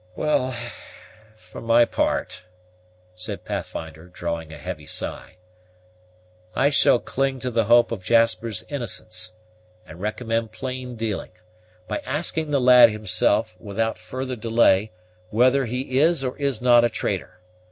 [0.15, 0.55] "Well,
[1.37, 2.41] for my part,"
[3.13, 5.37] said Pathfinder, drawing a heavy sigh,
[6.55, 9.33] "I shall cling to the hope of Jasper's innocence,
[9.85, 11.33] and recommend plain dealing,
[11.87, 14.91] by asking the lad himself, without further delay,
[15.29, 17.39] whether he is or is not a traitor.